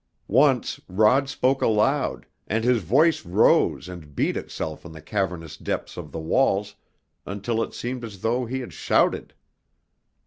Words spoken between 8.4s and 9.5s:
he had shouted.